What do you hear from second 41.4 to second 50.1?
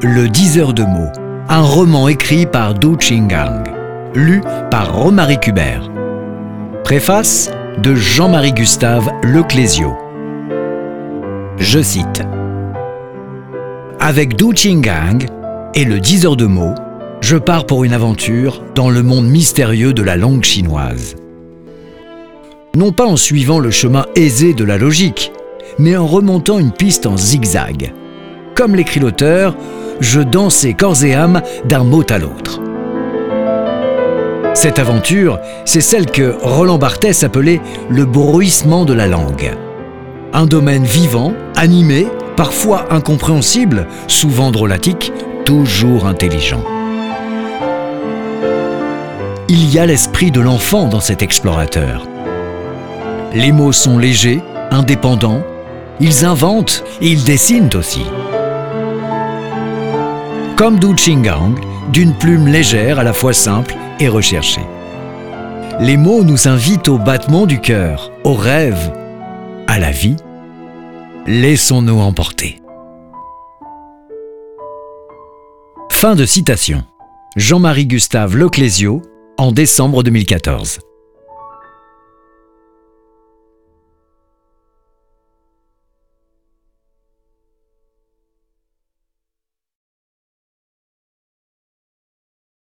animé, parfois incompréhensible, souvent drôlatique, toujours intelligent. Il y a